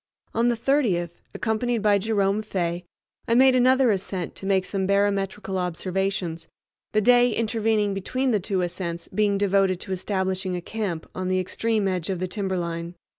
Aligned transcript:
On 0.33 0.47
the 0.47 0.57
30th, 0.57 1.11
accompanied 1.35 1.83
by 1.83 1.99
Jerome 1.99 2.41
Fay, 2.41 2.85
I 3.27 3.35
made 3.35 3.53
another 3.55 3.91
ascent 3.91 4.33
to 4.37 4.47
make 4.47 4.65
some 4.65 4.87
barometrical 4.87 5.59
observations, 5.59 6.47
the 6.91 7.01
day 7.01 7.31
intervening 7.31 7.93
between 7.93 8.31
the 8.31 8.39
two 8.39 8.61
ascents 8.63 9.07
being 9.09 9.37
devoted 9.37 9.79
to 9.81 9.91
establishing 9.91 10.55
a 10.55 10.59
camp 10.61 11.07
on 11.13 11.27
the 11.27 11.39
extreme 11.39 11.87
edge 11.87 12.09
of 12.09 12.17
the 12.17 12.27
timberline. 12.27 12.95